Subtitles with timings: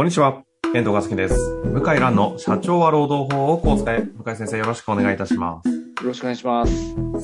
[0.00, 0.44] こんにちは。
[0.74, 1.36] 遠藤和樹です。
[1.62, 4.00] 向井蘭の社長は労働法をこう使え。
[4.00, 5.68] 向井先生よろしくお願いいたします。
[5.68, 6.72] よろしくお願いします。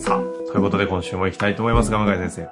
[0.03, 2.51] さあ、ということで今週も行きたいと思いますが、向井先生。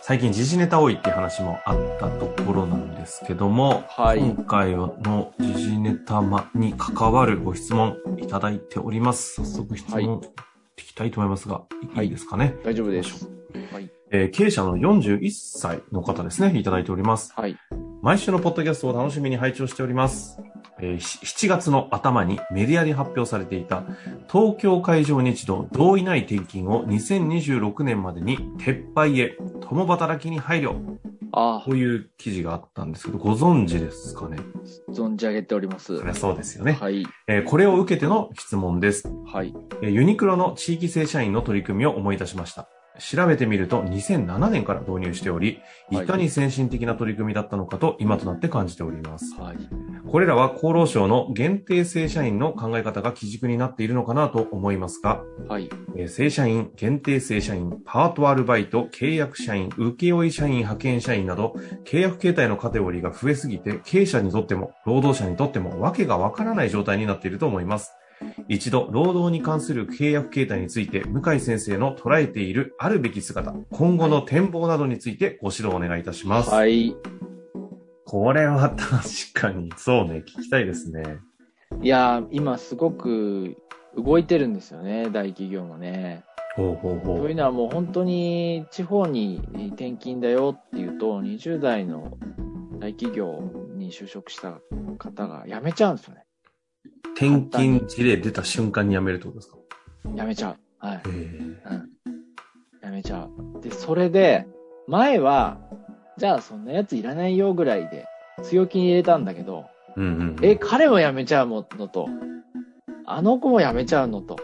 [0.00, 4.94] 最近時事ネタ多いっていう話もあったところなんですけども、はい今回の
[5.40, 6.22] 時事ネタ
[6.54, 9.42] に関わるご質問いただいております。
[9.42, 10.22] 早速質問
[10.78, 11.62] いきたいと思いますが、
[11.96, 12.54] はいいいですかね？
[12.64, 13.28] 大丈夫です。
[13.72, 13.90] はい。
[14.12, 17.32] えー経営者の41歳の方ですね、いただいております。
[17.34, 17.56] はい。
[18.04, 20.38] 毎週のポッドキャストを楽しみに拝聴しております。
[20.78, 23.84] えーし7月の頭にメディアで発表されていた
[24.30, 30.78] 東京海上日動同意ない転勤を2026年までに撤廃へ共働きに配慮
[31.32, 34.36] あという記事があったんですけど、ご存知ですかね？
[34.88, 35.96] あ、存じ上げております。
[35.96, 36.72] そりゃそうですよね。
[36.72, 37.06] はい。
[37.26, 39.08] えーこれを受けての質問です。
[39.32, 39.54] はい。
[39.80, 42.68] えーユニクロの地域正社員の取り組みを思い出しました。
[42.98, 49.34] 調べてみると2007年から導入しており、いかに先進的な取り組みだったのかと今となって感じております。
[49.34, 49.56] はい。
[50.10, 55.68] これらは厚労省の限定正社員の考え方が基軸になっているのかなと思いますが、はい。
[55.96, 67.92] えー正社員、限定正社員、パートアルバイト、契約社員、請負社員、派遣社員など、契約形態のカテゴリーが増えすぎて、経営者にとっても、労働者にとっても、わけがわからない状態になっていると思います。
[68.48, 76.50] 一度、労働に関する契約形態について、向井先生の捉えているあるべき姿、今後の展望などについてご指導お願いいたします。
[76.50, 76.94] はい。
[78.04, 81.18] これは確かに、そうね、聞きたいですね。
[81.82, 83.56] いやー、今すごく
[83.96, 86.22] 動いてるんですよね、大企業もね。
[86.56, 87.20] ほうほうほう。
[87.20, 89.40] というのはもう本当に地方に
[89.72, 92.16] 転勤だよっていうと、20代の
[92.78, 93.40] 大企業
[93.76, 94.60] に就職した
[94.98, 96.24] 方が辞めちゃうんですよね。
[97.14, 99.56] 転勤事例出た瞬間に辞めるってことですか？
[100.04, 100.86] 辞めちゃう。
[100.86, 101.02] はい。
[101.04, 101.58] うん。
[102.82, 103.60] やめちゃう。
[103.60, 104.46] で、それで、
[104.86, 105.58] 前は、
[106.18, 108.06] じゃあそんなやついらないよぐらいで
[108.42, 110.44] 強気に入れたんだけど、うんうんうん。
[110.44, 111.62] え、彼も辞めちゃうの？
[111.62, 112.08] と、
[113.06, 114.20] あの子も辞めちゃうの？
[114.20, 114.36] と、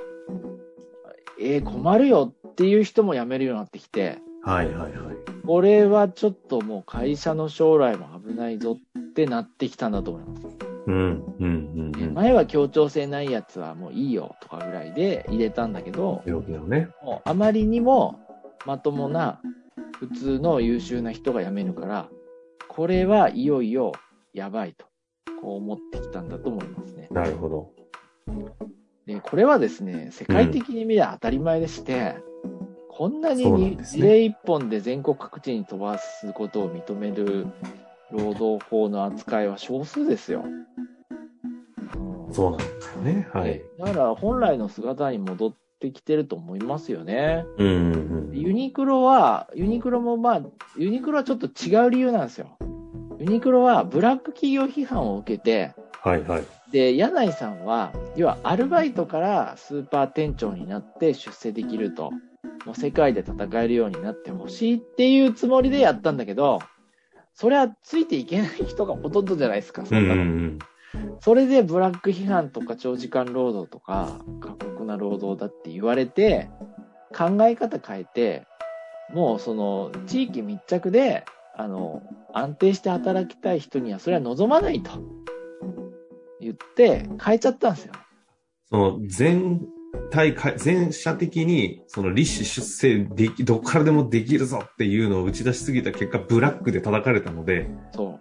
[1.40, 5.16] えー困るよっていう人も辞めるようになってきて、はいはいはい。
[5.46, 10.69] これはちょっともう会社の将来も危ないぞってなってきたんだと思います。
[10.90, 12.14] うん、うん、うん、うん。
[12.14, 16.22] 前は協調性ないやつはもういいよとかぐらいで入れたんだけど、
[16.66, 16.88] ね。
[17.02, 18.20] もうあまりにも
[18.66, 19.40] まともな
[19.98, 22.08] 普通の優秀な人が辞めるから、
[22.68, 23.92] これはいよいよ
[24.32, 24.86] やばいと、
[25.40, 27.08] こう思ってきたんだと思いますね。
[27.10, 27.72] なるほど。
[29.06, 32.16] で、これはですね、世界的に見れば当たり前でして、
[32.88, 37.46] こんなにそうなんですね事例一本で全国各地に飛ばすことを認める
[38.12, 40.44] 労働法の扱いは少数ですよ。
[40.44, 40.60] うん
[42.32, 42.70] そうなんだよ
[43.02, 43.28] ね。
[43.32, 43.64] はいで。
[43.78, 47.44] だから本来の姿に戻ってきてると思いますよね。
[47.58, 50.42] うん、うん、ユニクロは、ユニクロもまあ、
[50.76, 52.56] ユニクロはちょっと違う理由なんですよ。
[53.18, 56.44] ユニクロはブラック企業批判を受けて、はいはい。
[56.72, 62.10] で、柳井さんは、要はアルバイトからスーパー店長になって出世できると、
[62.64, 66.60] もう世界で戦えるようになってほしいっていうつもりでやったんだけど、
[67.40, 70.24] それはついていけない人がほとんどじゃないですか、そうん、うんんなの。
[70.24, 70.58] ん。
[71.20, 76.50] それでブラック批判とか長時間労働とか過酷な労働だって言われて、
[77.16, 78.46] 考え方変えて、
[79.14, 81.24] もうその地域密着で、
[81.56, 82.02] あの、
[82.34, 84.90] 安定して働きたい人にはそれは望まないと
[86.42, 87.94] 言って変えちゃったんですよ。
[88.68, 89.66] その、全
[90.10, 98.18] 体か、全社的に、その、立志出世でき、どっからでもできるぞっていうのを打ち出しすぎた結果、ブラックで叩かれたので、そ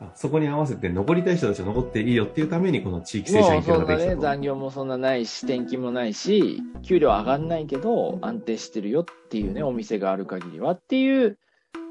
[0.00, 4.22] あそこに合わせて残りたい人たちは残っていいよっていうために、この地域正社員のができたと。
[4.22, 11.38] 残業もそんなないし、転勤もないし、給料上がんないけど安定してるよっていうね、お店がある限りはっていう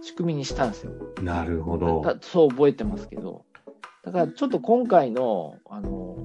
[0.01, 0.91] 仕組みにしたんですよ。
[1.21, 2.01] なるほど。
[2.01, 3.45] たそう覚えてますけど、
[4.03, 6.17] だからちょっと今回の、あの、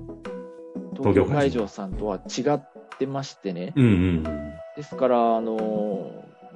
[0.96, 3.72] 東京会場さんとは違ってましてね。
[3.76, 4.22] うん、うん、
[4.76, 5.54] ですから、あの、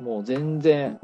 [0.01, 0.99] もう全然、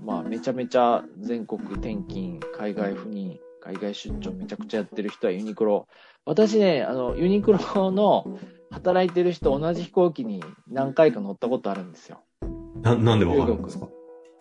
[0.00, 5.86] まあめちゃめちゃ全国転勤、海外赴任、海外出張めちゃくちゃやってる人はユニクロ。
[6.24, 8.38] 私ね、あの、ユニクロの
[8.70, 12.20] 働いてる人同じ飛行機に何回か乗ったことあるんですよ。
[12.42, 12.82] うん。
[12.82, 13.88] な、なんでわかるんですか？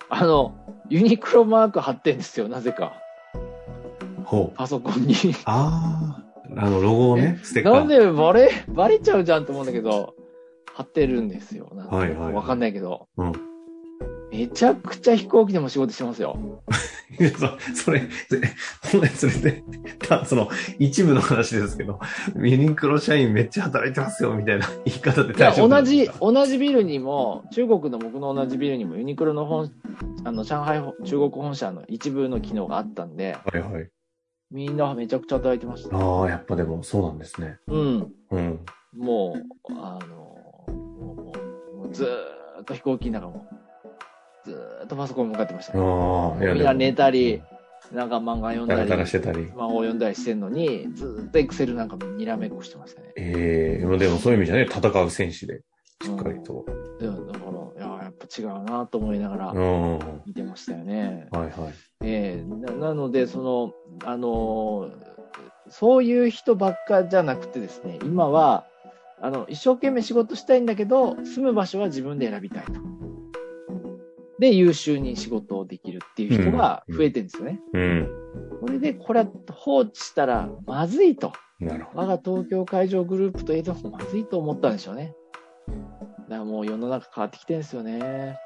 [0.09, 0.55] あの、
[0.89, 2.93] ユニクロマーク貼ってんですよ、なぜか。
[4.23, 4.55] ほう。
[4.55, 5.15] パソコンに。
[5.45, 6.23] ああ、
[6.57, 7.73] あの、ロゴをね、ステッカー。
[7.73, 10.15] なんでバレ、バレちゃうじゃんと思うんだけど、
[10.73, 11.71] 貼ってるんですよ。
[11.73, 13.07] なんかはいはいはいわかんないけど。
[13.17, 13.33] うん。
[14.31, 16.37] めちゃくちゃ飛行機でも仕事してますよ。
[17.19, 17.47] いやそ
[17.83, 18.01] それ、
[18.83, 19.63] それ、それで、
[19.99, 21.99] たその、一部の話ですけど、
[22.35, 29.71] ユニクロ社員めっちゃ働いてますよ、みたいな言い方でいや、大丈夫な同じんですか、同じビルにも、中国の僕の同じビルにもユニクロの本、
[30.25, 33.89] あの、上海本、中国本社の一部の機能があったんで、はいはい。
[34.49, 35.97] みんなめちゃくちゃ働いてました。
[35.97, 37.59] ああ、やっぱでもそうなんですね。
[37.67, 38.11] うん。
[38.31, 38.59] うん。
[38.95, 41.33] もう、あの、も
[41.73, 43.45] うもうずーっと飛行機の中も、
[44.45, 45.79] ずーっとパソコン向かってましたね。
[45.81, 47.41] ああ、いやみんな寝たり、
[47.91, 49.55] なんか漫画読んだり、ダラダラしてたりス。
[49.55, 53.11] マホ読んだりしてんのに、ずーっとエクセルなんかにらめっこしてましたね。
[53.17, 55.61] ええでもそういう意味じゃね、戦う戦士で、
[56.01, 56.65] しっかりと。
[56.65, 56.76] でだ
[58.27, 59.99] 違うなと思いながらうん。
[59.99, 61.27] はい見てましたよね。
[61.31, 61.51] はい。
[62.03, 63.73] ええななので、その、
[64.05, 65.17] あのー
[65.69, 68.65] そういう人ばっかじゃなくてですね、今は、
[69.21, 72.73] あの、一生懸命仕事したいんだけど、住む場所は自分で選びたいと。
[74.39, 77.59] で、優秀に仕事をできるっていう人が増えてるんですよね。
[77.73, 78.09] うん。
[78.61, 81.33] これで、これは放置したらまずいと。
[81.59, 82.01] なるほど。
[82.01, 85.15] 我が東京海上グループといえどもまずいと思ったんでしょうね。
[86.29, 88.37] だからもう世の中変わってきてるんですよね。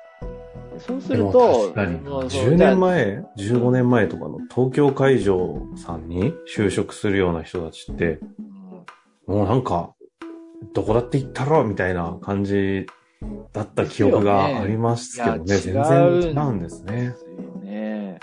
[0.77, 8.41] そうすると、確かにもうそう10年前、15年前とかの東京会場さんに就職するような人たちって、うん
[9.27, 9.93] もうなんか、
[10.73, 12.85] どこだって行ったろみたいな感じ
[13.53, 15.43] だった記憶がありますけどね。
[15.43, 17.15] ね全然違うんですね。
[17.63, 18.19] ね。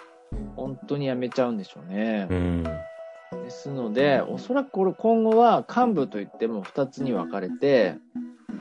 [0.56, 2.26] 本当にやめちゃうんでしょうね。
[2.30, 2.62] うん。
[2.62, 7.96] ですので、おそらくこれ今後は幹部といっても2つに分かれて、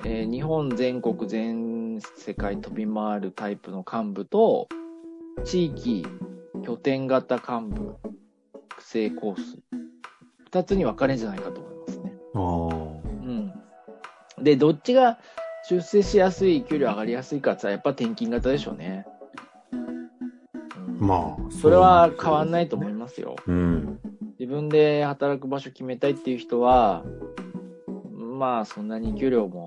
[0.03, 4.67] えー日本全国全世界飛び回るタイプの幹部と、
[5.43, 6.05] 地域
[6.65, 7.95] 拠点型幹部
[8.71, 9.59] 育成コース、
[10.51, 12.13] 2つに分かれるんじゃないかと思いますね。
[12.35, 14.43] うん。
[14.43, 15.17] で、どっちが
[15.69, 19.05] 出世しやすい、給料上がりやすいかってやっぱ転勤型でしょうね。
[19.71, 22.51] うんまあ、それは変わんい。
[22.51, 23.35] ないと思いますよ。
[23.45, 23.99] うん。
[24.39, 27.03] 自分で働く場所決めたいっていう人は、
[28.15, 29.66] まあそんなに給料も、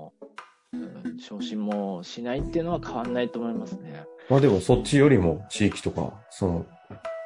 [1.21, 4.05] 昇進もしないっていうのは変わんないと思いますね。
[4.29, 6.65] まあでもそっちよりも地域とか、その、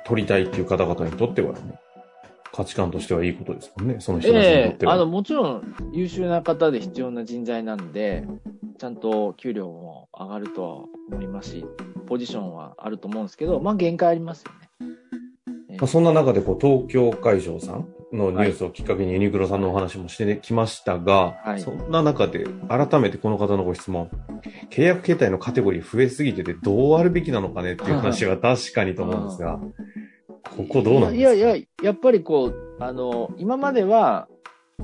[0.06, 1.80] 取りたいっていう方々にとってはね、
[2.54, 3.98] 価値観としてはいいことですもんね。
[4.00, 4.94] その人たちにとえっては。
[4.94, 8.26] えあの、もちろん優秀な方で必要な人材なんで、
[8.78, 10.76] ちゃんと給料も上がるとは
[11.12, 11.66] 思いますし、
[12.06, 14.70] ポジションはあると思うんですけど、まあ限界ありますよね。
[15.70, 21.60] ええまあそんな中でこう東京会場さんのニュースをきっかけにユニクロさんのお話もしてきましたが、はい。
[21.60, 24.10] そんな中で改めてこの方のご質問、
[24.70, 29.60] 契約形態のカテゴリー増えすぎててどうあるべきなのかねっていう話は確かにと思うんですが、
[30.56, 31.34] ここどうなんですか？
[31.34, 34.28] いやいや、やっぱりこう、あの、今までは、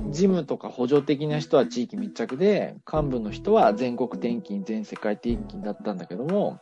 [0.08, 6.60] 事務とか補助的な人は地域密着で、幹部の人は全国転勤、全世界転勤だったんだけども、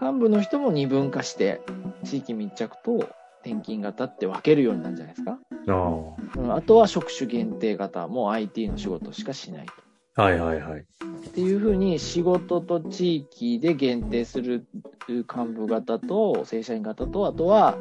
[0.00, 1.60] 幹部の人も二分化して、
[2.04, 3.06] 地域密着と
[3.44, 5.38] 転勤型って分けるようになるんじゃないですか。
[5.68, 9.72] あうん、あとは職種限定型、もう IT の仕事しかしないと。
[10.16, 10.80] あはいはいはい。
[10.80, 14.66] っていうふうに仕事と地域で限定する
[15.08, 17.76] 幹部型と正社員型と、あとは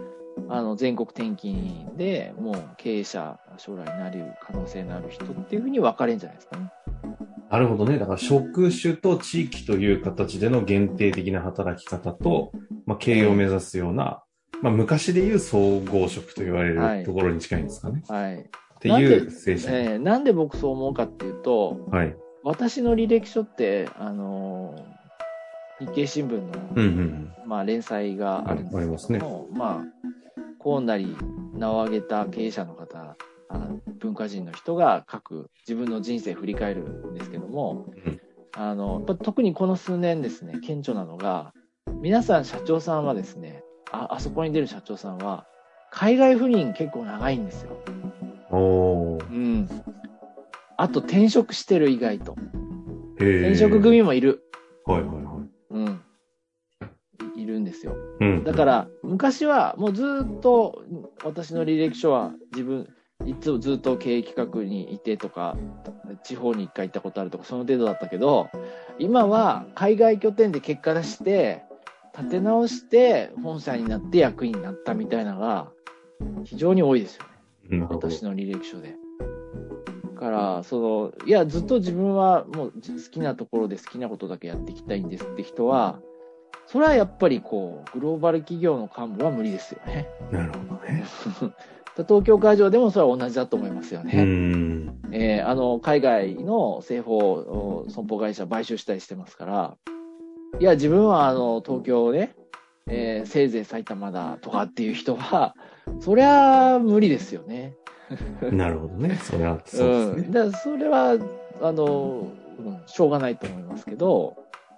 [0.49, 6.71] あの全国転勤でもう経営者、将来になる可能性のある人っていうふうに分かれるんじゃないですかね。
[7.49, 7.99] なるほどね。
[7.99, 12.51] だから職種と地域という形での限定的な働き方と、
[12.87, 14.23] まあ、経営を目指すような、
[14.63, 18.01] まあ、昔でいう総合職と言われはいるところに近いんですかね。
[18.07, 18.35] はい。
[18.37, 18.43] っ
[18.79, 19.67] ていう精神。
[19.75, 22.15] えーなんで僕そう思うかっていうと、はい。
[22.43, 24.93] 私の履歴書って、あのー
[25.85, 29.85] 日経新聞の、うんうんまあ、連載があるんですありますねけども、まあ、
[30.59, 31.17] こうなり
[31.53, 33.17] 名を挙げた経営者の方、
[33.49, 33.67] あ
[33.99, 38.21] 文化人の人が書く自分の人生振り返るんですけども、うん
[38.55, 41.53] あの、特にこの数年ですね、顕著なのが、
[42.01, 43.62] 皆さん社長さんはですね、
[43.93, 45.45] あ、あそこに出る社長さんは、
[45.91, 47.77] 海外赴任結構長いんですよ。
[48.51, 48.57] うん。
[48.57, 49.27] おー。
[49.29, 49.69] うん。
[50.75, 52.35] あと転職してる意外と。
[53.15, 54.43] 転職組もいる。
[54.85, 55.49] はいはいはい。
[55.69, 56.01] うん。
[57.37, 57.95] いいるんですよ。
[58.19, 58.43] うん。
[58.43, 60.83] だから、昔はもうずっと、
[61.23, 62.89] 私の履歴書は自分、
[63.25, 65.55] いつもずっと経営企画にいてとか、
[66.23, 68.49] 地方に一回行ったことあるとか、その程度だったけど、
[68.97, 71.63] 今は海外拠点で結果出して、
[72.17, 75.71] 立て直して、本社になって役員になったみたいなのが、
[76.43, 77.23] 非常に多いですよ
[77.69, 77.87] ね。
[77.89, 78.95] 私の履歴書で。
[80.13, 85.99] だから、その、いや、ずっと自分はもう好きなところで好きなことだけやっていきたいんですって人は、
[86.67, 90.07] それはやっぱりこう、グローバル企業の幹部は無理ですよね。
[90.31, 91.03] なるほどね。
[92.07, 94.23] 東京会場でもそれは同じだと思いますようね。
[94.23, 94.99] ん。
[95.11, 99.77] えーあの、海外の政法お損保会社買収したりしてますから、
[100.59, 102.35] いや、自分はあの、東京で、
[102.87, 105.55] えーせいぜい埼玉だとかっていう人は、
[105.99, 107.75] そりゃ無理ですよね。
[108.51, 109.15] なるほどね。
[109.15, 110.27] それは、そうですうん、ね。
[110.31, 111.17] だそれは、
[111.61, 114.35] あの、うんしょうがないと思いますけど、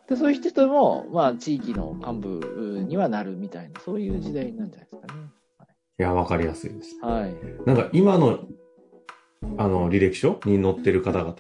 [0.08, 5.14] でそういう人も、まあ、地域の幹部にはなるみたいな、そういう時代なんじゃないですかね。
[6.00, 6.98] いや、わかりやすいです。
[7.02, 7.34] はい。
[7.66, 8.40] なんか今の、
[9.58, 11.36] あの、履歴書に載ってる方々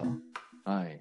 [0.65, 1.00] はい。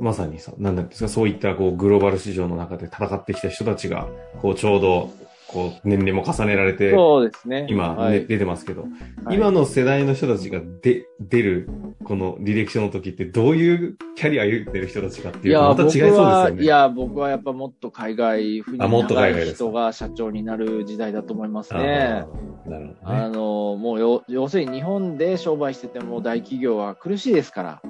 [0.00, 4.08] は、まさにさ、なんなんですか、そういったこうグローバル市場の中で戦ってきた人たちが、
[4.40, 5.10] こうちょうど、
[5.52, 7.66] こう年齢も重ねられて、そうですね。
[7.68, 11.68] 今、ねはい出てますけど、はい今の世代の人たちがで出る、
[12.04, 16.62] この履歴書の時ってどういうキャリア歩いてる人たちかっていうまた違いそうですよね。
[16.62, 22.24] いや、僕はやっぱもっと海外赴あもっと任長い海外です人が社長になる時代だと思いますあね。
[22.66, 23.28] ーなるほどあね。
[23.30, 27.82] の、もうよ、要するに日本で商売してても大企業は苦しいですから。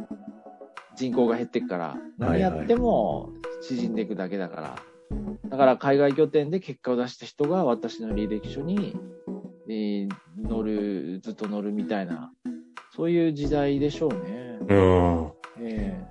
[1.00, 1.96] 人口が減っていくから。
[2.18, 3.30] 何やっても
[3.62, 4.76] 縮んでいくだけだから。
[5.48, 8.94] だから海外拠点で結果を出した人が私の履歴書に、
[9.68, 12.32] えー乗る、ずっと乗るみたいな、
[12.94, 14.58] そういう時代でしょうね。
[14.68, 15.32] うん。
[15.62, 16.06] え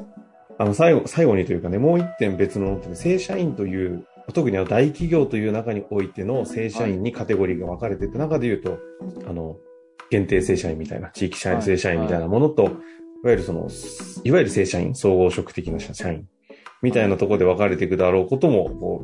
[0.57, 8.79] あの、最後、最後にというかね、もう一点別の、正社員という、特にあの大企業という中においての正社員にカテゴリーが分かれていた中で言うと、
[9.27, 9.57] あの、
[10.09, 12.69] 限定正社員みたいな、地域社員、はい正社員みたいなものと、い
[13.23, 13.67] わゆるその、
[14.23, 16.27] いわゆる正社員、総合職的な社員
[16.81, 19.03] みたいなところで分かれていくだろうことも、こ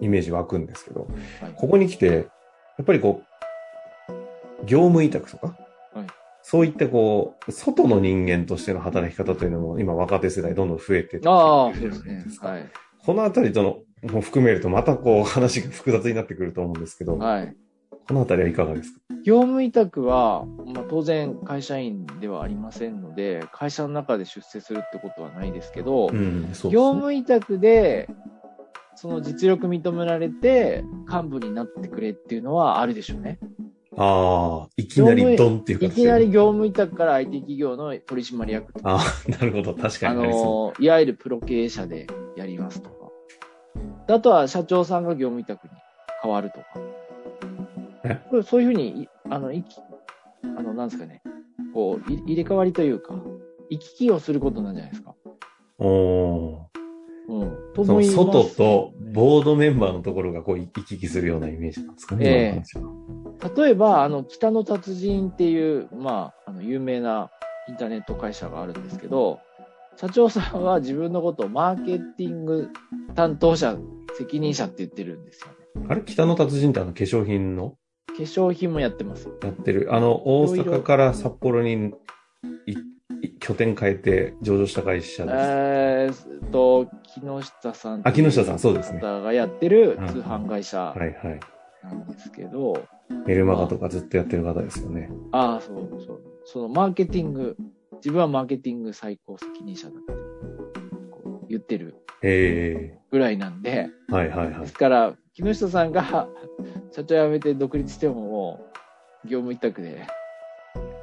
[0.00, 1.08] う、イメージ湧くんですけど、
[1.40, 5.52] えはいここに来て、やっぱりこう、業務委託とか、は
[6.02, 6.06] い
[6.50, 12.24] そういったこう、外の人間としての働き方というのも、今若手世代どんどん増えてああ、そうですね。
[12.40, 12.70] かはい。
[13.04, 17.54] このあたりとの、も含めるとまたこう話が複雑になってくると思うんですけど、はい。
[18.08, 19.00] このあたりはいかがですか？
[19.22, 28.08] 業務委託は、まあ、当然会社員ではありませんので、会社の中で出世するってことはないですけど、うん、そう業務委託で、
[28.94, 33.38] その実力認められて、幹部になってくれっていうのはあるでしょうね。
[33.96, 39.74] ああ、いきなりドンっていうい形できなり業務委託から IT 企業の取締役とか、ああ、なるほど。
[39.74, 42.96] 確かあになりその、いわゆるプロ経営者でやりますとか。
[44.14, 45.72] あとは社長さんが業務委託に
[46.22, 46.97] 変わるとかえ。
[48.30, 49.76] これそういうふうに、いあの、いき、
[50.56, 51.22] あの、なんですかね。
[51.74, 53.14] こう、い入れ替わりというか、
[53.70, 55.14] 行き来をすることなんじゃないですか。
[55.78, 55.84] う。
[55.84, 56.68] お
[57.28, 57.72] うん。
[57.74, 62.24] と思います外とボードメンバーのところがこう行き来するようなイメージなんですかね。
[62.26, 67.30] ええ今の話は例えば、あの、北の達人っていう、まあ、あの、有名な
[67.68, 69.38] インターネット会社があるんですけど、
[69.96, 72.68] 社長さんは自分のことをマーケティング
[73.14, 73.76] 担当者、
[74.16, 75.86] 責任者って言ってるんですよね。
[75.88, 76.02] あれ？
[76.04, 77.70] 北の達人ってあの化粧品の？
[77.70, 77.76] 化
[78.22, 79.28] 粧品もやってます。
[79.42, 79.88] やってる。
[79.94, 81.94] あの、大阪から札幌に
[83.40, 85.34] 拠点変えて上場した会社です。
[85.36, 88.02] えーっと、木下さん。
[88.04, 91.40] あ木下さんそうですね方がやってるうん通販会社はいはい。
[91.82, 92.86] なんですけど、
[93.26, 95.10] メルマガとかずっとやってる方ですよね。
[95.32, 96.20] ああ、そうそう。
[96.44, 97.56] そのマーケティング、
[97.96, 100.12] 自分はマーケティング最高責任者だって
[101.48, 104.72] 言ってるえぐらいなんで、えはいはいはいです。
[104.74, 106.28] から、木下さんが
[106.90, 108.60] 社長辞めて独立してもも
[109.24, 110.04] う、業務委託で、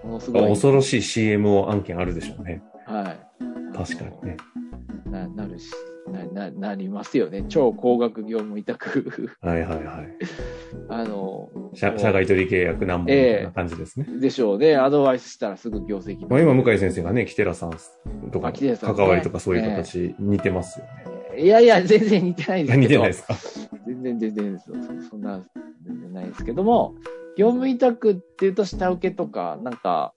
[0.03, 2.61] ものすごい、恐ろしい CMO 案件あるでしょうね。
[2.85, 3.15] は
[3.73, 3.75] い。
[3.77, 4.37] 確かにね。
[5.05, 5.71] な、なるし、
[6.33, 7.45] な、な、なりますよね。
[7.47, 9.33] 超高額業務委託。
[9.39, 10.07] はいはいはい。
[10.89, 14.05] あの、社社外取り契約何本みたいな感じですね。
[14.19, 14.75] でしょうね。
[14.75, 17.71] アドバイスしたらすぐ業績まあ、今、向井先生がね、キテラさん
[18.31, 18.51] とか
[18.81, 21.15] 関わりとかそういう形似てますよね。
[21.37, 22.81] いやいや、全然似てないですけど。
[22.81, 23.33] 似てないですか？
[24.05, 24.59] 全然全然。
[24.59, 25.43] そそんな、
[25.83, 26.93] 全然ないですけども、
[27.37, 30.13] 業務委託っていうと下請けとか、なんか、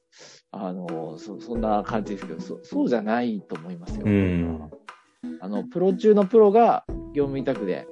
[0.50, 4.04] あの、そそんな感じですけど、そそうじゃないと思いますよ。
[4.04, 4.70] うん。
[5.40, 7.86] あの、プロ中のプロが業務委託で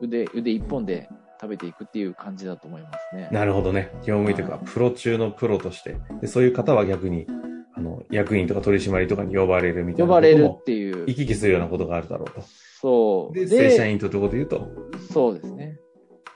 [0.00, 1.08] 腕、腕一本で
[1.40, 3.28] 食べていくっていう感じだと思いますね。
[3.32, 3.90] なるほどね。
[4.04, 5.96] 業務委託はプロ中のプロとして。
[6.20, 7.26] で、そういう方は逆に、
[7.74, 10.06] あの、役員とか取締りとかに呼ばれるみたいな。
[10.06, 11.04] 呼ばれるっていう。
[11.06, 12.42] 行き来するようなことがあるだろうと。
[12.80, 13.34] そう。
[13.34, 14.68] で、正社員というところで言うと、
[15.16, 15.78] そうですね。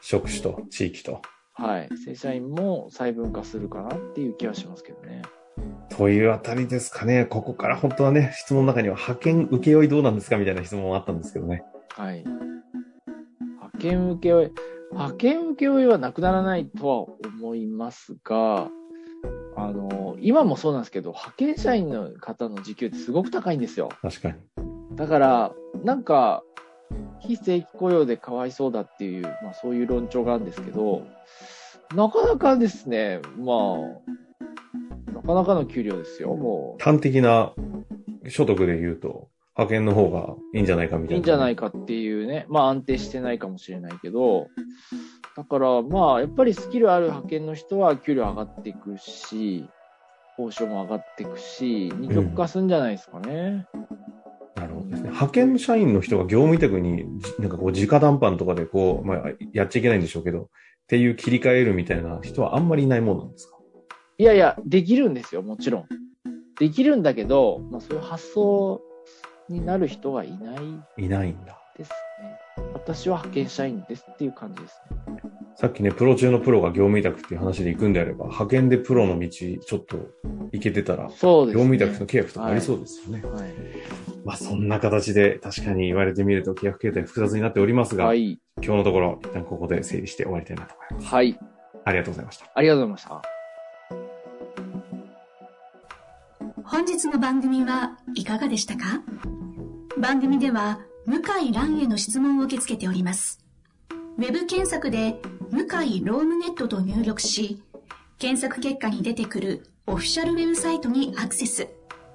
[0.00, 1.20] 職種と地域と。
[1.52, 1.88] はい。
[2.02, 5.20] 正社員も細分化するかなっていう気はしますけどね。
[5.90, 7.26] というあたりですかね。
[7.26, 11.62] ここから本当はね、質問の中には派遣請負どうなんですかみたいな質問もあったんですけどね。
[11.90, 12.24] はい。
[12.24, 14.54] 派遣請負、
[14.92, 17.06] 派遣請負はなくならないとは
[17.38, 18.70] 思いますが、
[19.58, 23.90] あの、今もそうなんですけど、派遣社員の方の時給ってすごく高いんですよ。
[24.00, 24.36] 確かに。
[24.96, 25.52] だから、
[25.84, 26.42] なんか、
[27.20, 31.06] 非正規雇用でかわいそうだっていう、まあそういう論調があるんですけど、
[31.94, 36.82] なかなかですね、まあ、なかなかの給料ですよ、もう。
[36.82, 37.52] 端的な
[38.28, 41.14] 所得で言うと、派遣の方がいいんじゃないかみたいな。
[41.16, 44.46] いいんじゃないかっていうね、まあ安定してないかもしれないけど、
[45.36, 49.68] だからまあやっぱりスキルある派遣の人は給料上がっていくし、
[50.36, 53.66] 報酬も上がっていくし、二極化するんじゃないですかね。
[53.74, 54.19] なる
[54.56, 55.10] ほどですね。
[55.10, 60.46] 派遣社員の人が業務委託に、じなんかこう、直談判とかでこう、まあ、やっちゃいけないんでしょうけど、っ
[60.86, 63.56] ていう切り替えるみたいな人はあんまりいないもんなんですか？
[64.18, 65.86] いやいや、できるんですよ、もちろん。
[66.58, 68.82] できるんだけど、まあ、そういう発想
[69.48, 71.58] になる人はいないいないんだ。
[71.78, 71.94] ですね。
[72.74, 75.22] 私は派遣社員ですっていう感じですね。
[75.56, 79.98] さっきね、プロ中のプロが業務委託っていう話で行くんであれば、派遣でプロの道ちょっと
[80.52, 81.64] 行けてたら、そうですね。
[81.64, 83.22] 業務委託の契約とかありそうですよね。
[83.26, 83.54] はい。
[84.24, 88.38] まあそんな形で確かに言われてみると契約形態複雑になっておりますが、はい。
[88.62, 91.14] 今日のところ一旦ここで整理して終わりたいなと思います。
[91.14, 91.38] はい。
[91.84, 92.50] ありがとうございました。
[92.54, 93.22] ありがとうございました。
[96.62, 99.02] 本日の番組はいかがでしたか？
[99.98, 103.44] 番組では向井蘭への質問を受け付けております。
[104.18, 105.16] ウェブ検索で
[105.50, 107.62] 向井ロームネットと入力し、
[108.18, 111.68] 検索結果に出てくるオフィシャルウェブサイトにアクセス。